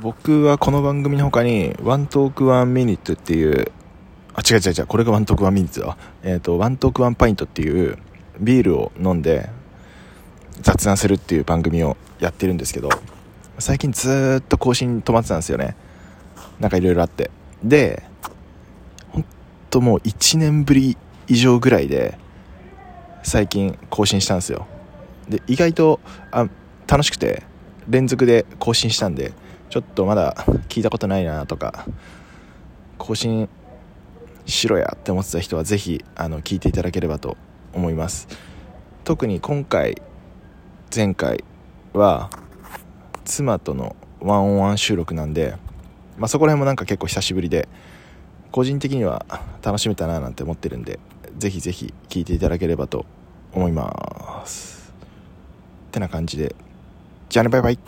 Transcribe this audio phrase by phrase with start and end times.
[0.00, 3.70] 僕はこの番組の他に、ワントークワンミニットっていう、
[4.32, 5.98] あ、違う違う違う、これがワントークワンミニットだ。
[6.22, 7.98] えっ、ー、と、ワントークワンパイントっていう、
[8.40, 9.50] ビールを飲んで、
[10.62, 12.88] 雑談するっていう番組をやってるんですけど、
[13.58, 15.76] 最近ずっと更新止まってたんですよね。
[16.60, 17.30] なんかいろいろあって。
[17.62, 18.02] で、
[19.10, 19.24] ほん
[19.68, 20.96] ともう1年ぶり
[21.28, 22.16] 以上ぐらいで、
[23.22, 24.66] 最近更新したんですよ。
[25.28, 26.48] で、意外と、あ、
[26.86, 27.49] 楽しくて、
[27.90, 29.32] 連続で更新したんで、
[29.68, 30.34] ちょっとまだ
[30.68, 31.84] 聞いたことないなとか、
[32.98, 33.48] 更新
[34.46, 37.36] しろやって思ってた人はぜひ、あの、聞いていただければと
[37.74, 38.28] 思います。
[39.02, 40.00] 特に今回、
[40.94, 41.42] 前回
[41.92, 42.30] は、
[43.24, 45.56] 妻とのワンオンワン収録なんで、
[46.16, 47.68] まあ、そこら辺もなんか結構久しぶりで、
[48.52, 49.26] 個人的には
[49.62, 51.00] 楽しめたななんて思ってるんで、
[51.38, 53.04] ぜひぜひ聴いていただければと
[53.52, 54.92] 思います。
[55.88, 56.54] ってな感じで、
[57.30, 57.78] じゃあね、バイバイ。